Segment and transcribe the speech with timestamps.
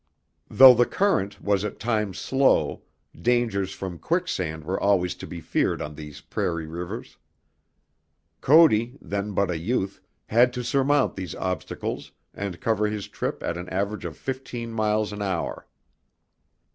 [0.49, 2.81] Though the current was at times slow,
[3.15, 7.17] dangers from quicksand were always to be feared on these prairie rivers.
[8.41, 13.57] Cody, then but a youth, had to surmount these obstacles and cover his trip at
[13.57, 15.67] an average of fifteen miles an hour.